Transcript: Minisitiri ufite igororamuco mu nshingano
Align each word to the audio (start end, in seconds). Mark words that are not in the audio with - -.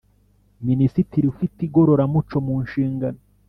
Minisitiri 0.67 1.25
ufite 1.33 1.57
igororamuco 1.67 2.35
mu 2.45 2.55
nshingano 2.65 3.19